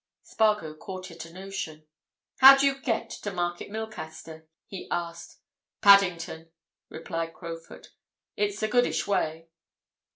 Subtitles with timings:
[0.23, 1.85] Spargo caught at a notion.
[2.37, 5.37] "How do you get to Market Milcaster?" he asked.
[5.81, 6.49] "Paddington,"
[6.89, 7.91] replied Crowfoot.
[8.35, 9.49] "It's a goodish way."